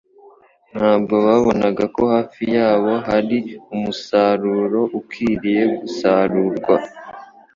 Ntabwo 0.77 1.15
babonaga 1.25 1.83
ko 1.95 2.01
hafi 2.13 2.43
yabo 2.55 2.91
hari 3.07 3.37
umusaruro 3.75 4.81
ukwiriye 4.99 5.63
gusarurwa 5.79 6.75